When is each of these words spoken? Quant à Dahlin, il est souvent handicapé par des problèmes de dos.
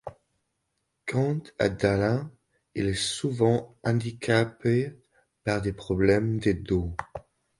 Quant 1.05 1.43
à 1.59 1.69
Dahlin, 1.69 2.31
il 2.73 2.87
est 2.87 2.95
souvent 2.95 3.77
handicapé 3.83 4.97
par 5.43 5.61
des 5.61 5.73
problèmes 5.73 6.39
de 6.39 6.53
dos. 6.53 6.95